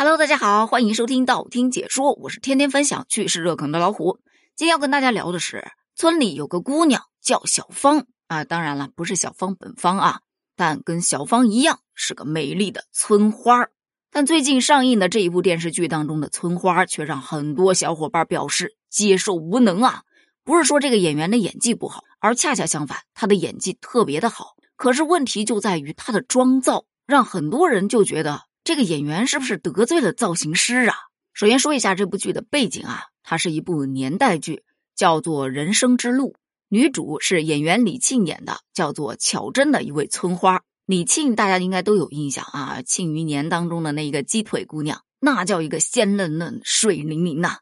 [0.00, 4.20] Hello，大家好，欢迎收听道听解说，我是天天分享趣事热梗的老虎。
[4.54, 10.20] 今天要跟大家聊的是，村里有个姑娘叫小芳啊，当然了，不是小芳本芳啊，
[10.54, 13.66] 但跟小芳一样是个美丽的村花。
[14.12, 20.04] 但最近上映的这一部电视剧当中的村花，却让很多小伙伴表示接受无能啊。
[20.44, 24.54] 不是说这个演员的演技不好，而恰恰相反，她的演技特别的好。
[24.76, 28.42] 可是问题就在于她的妆造，让很多人就觉得。
[28.68, 30.94] 这个演员是不是得罪了造型师啊？
[31.32, 34.62] 首先说一下这部剧的背景啊，它是一部年代剧，
[34.94, 36.32] 叫做《人生之路》，
[36.68, 40.60] 女主是演员李沁演的，叫做巧珍的一位村花。
[40.84, 47.60] 李沁大家应该都有印象啊，《庆余年》当中的那一个鸡腿姑娘，那叫一个鲜嫩嫩、水灵灵呐。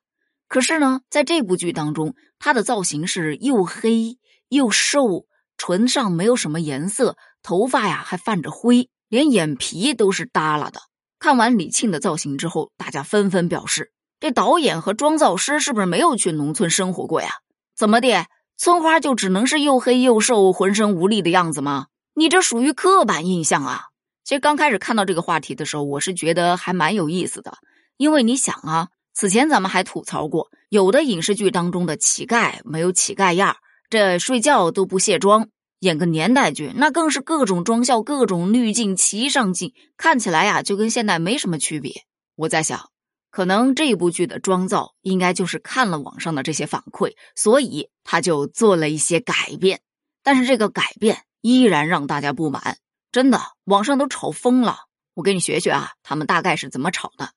[0.49, 10.81] 可是呢，在这部剧当中，她的造型是又黑又瘦，唇上没有什么颜色，头发呀还泛着灰，连眼皮都是耷拉的。
[11.19, 17.31] 看完李沁的造型之后，大家纷纷表示：这导演和妆造师是不是没有去农村生活过呀？
[17.77, 21.87] 怎么的，村花就只能是又黑又瘦、浑身无力的样子吗？
[22.15, 23.85] 你这属于刻板印象啊！
[24.25, 27.59] 其实刚开始看到这个话题的时候，我是觉得还蛮有意思的，
[27.97, 33.57] 因为你想啊，此前咱们还吐槽过，有的影视剧当中的乞丐没有乞丐样，
[33.89, 35.49] 这睡觉都不卸妆。
[35.87, 42.03] 演个年代剧，那更是各种妆效、各种滤镜齐上镜，看起来呀就跟现在没什么区别。
[42.35, 42.91] 我在想，
[43.31, 49.81] 可能这部剧的妆造应该就是看了网上的这些反馈，所以他就做了一些改变。
[50.25, 52.79] 但是这个改变依然让大家不满，
[53.13, 54.87] 真的，网上都吵疯了。
[55.15, 57.31] 我给你学学啊，他们大概是怎么吵的？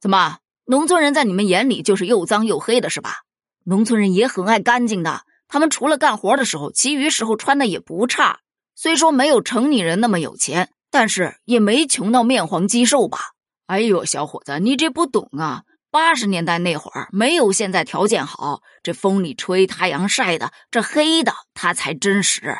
[0.00, 3.24] 怎么，农村人在你们眼里就是又脏又黑的是吧？
[3.64, 5.20] 农村人也很爱干净的。
[5.50, 8.38] 他们除了干活的时候，其余时候穿的也不差。
[8.76, 13.18] 虽说没有城里人那么有钱，但是也没穷到面黄肌瘦吧？
[13.66, 15.64] 哎呦，小伙子，你这不懂啊！
[15.90, 22.58] 八十年代那会儿没有现在条件好，这风里吹，太阳晒的，这黑的它才真实。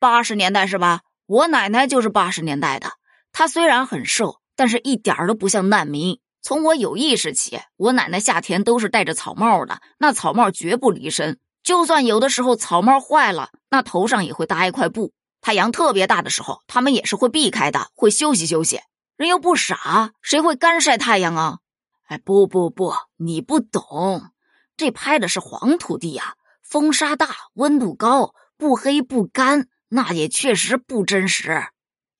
[0.00, 1.02] 八十年代是吧？
[1.26, 2.90] 我奶奶就是八十年代的，
[3.30, 6.18] 她虽然很瘦，但是一点都不像难民。
[6.42, 11.38] 从我有意识起，我奶奶夏天都是戴着草帽的，那草帽绝不离身。
[11.62, 15.12] 就算有的时候草帽坏了，那头上也会搭一块布。
[15.40, 18.80] 太阳特别大的时候，他们也是会避开的，会休息休息。
[19.16, 21.58] 人又不傻，谁会干晒太阳啊？
[22.06, 24.30] 哎，不不不，你不懂，
[24.76, 31.64] 这拍的是黄土地呀，风沙大，温度高，不黑不干，那也确实不真实。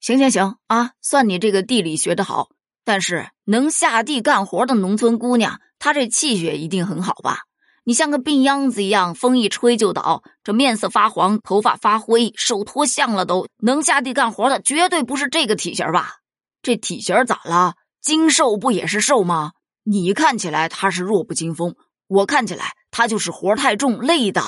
[0.01, 2.51] 行行行啊，算你这个地理学的好。
[2.85, 7.43] 但是能下地干活的农村姑娘，她这气血一定很好吧？
[7.85, 13.49] 你像个病秧子一样，风一吹就倒，这面色发黄，头发发灰，手脱相了都。
[13.59, 16.19] 能下地干活的，绝对不是这个体型吧？
[16.63, 17.75] 这体型咋了？
[18.01, 19.53] 精瘦不也是瘦吗？
[19.83, 21.75] 你看起来他是弱不禁风，
[22.07, 24.43] 我看起来他就是活太重累的。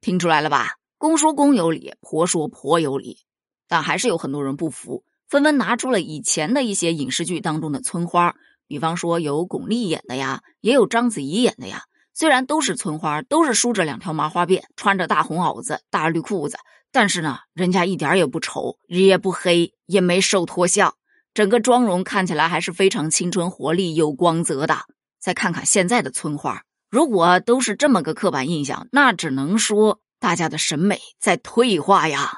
[0.00, 0.74] 听出来了吧？
[0.96, 3.18] 公说公有理，婆说婆有理。
[3.66, 8.36] 但还是有很多人不服，纷纷拿出了以前的一些影视剧当中的村花，
[8.68, 11.82] 比方说有巩俐演的呀，也有章子怡演的呀。
[12.18, 16.56] 虽然都是村花，都是梳着两条麻花辫，穿着大红袄子、大绿裤子，
[16.90, 20.94] 但是呢，人家一点也不丑，也不黑，也没瘦脱相，
[21.34, 24.78] 整个妆容看起来还是非常青春活力、有光泽的。
[25.20, 32.32] 再看看现在的村花，如果都是这么个刻板印象，那只能说大家的审美在退化呀。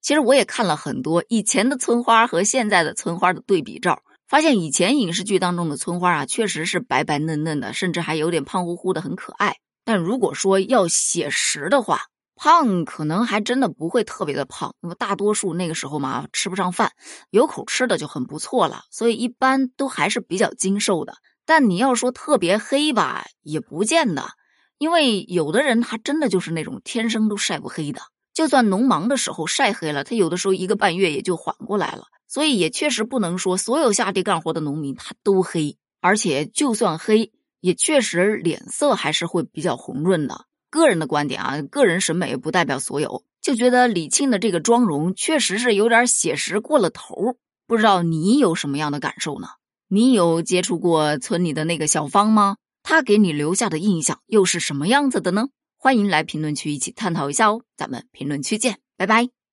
[0.00, 4.04] 其实我也看了很多以前的村花和现在的村花的对比照。
[4.26, 9.56] 发现以前影视剧当中的村花啊，确实是白白嫩嫩的，甚至还有点胖乎乎的，很可爱。
[9.84, 14.74] 但如果说要写实的话，胖可能还真的不会特别的胖。
[14.80, 16.92] 那么大多数那个时候嘛，吃不上饭，
[17.30, 21.14] 有口吃的就很不错了，所以一般都还是比较精瘦的。
[21.46, 24.30] 但你要说特别黑吧，也不见得，
[24.78, 28.00] 因为有的人他真的就是那种天生都晒不黑的，
[28.34, 32.08] 就算农忙的时候晒黑了，他有的时候一个半月也就缓过来了。
[32.26, 40.46] 所以也确实不能说所有下地干活的农民他都黑，而且就算黑，也确实脸色还是会比较红润的。
[40.68, 47.36] 个人的观点啊，个人审美不代表所有，就觉得李沁的这个妆容确实是有点写实过了头。
[47.68, 49.46] 不知道你有什么样的感受呢？
[49.86, 52.56] 你有接触过村里的那个小芳吗？
[52.82, 55.50] 她给你留下的印象又是什么样子的呢？
[55.84, 59.43] 欢迎来评论区一起探讨一下哦，咱们评论区见，拜拜。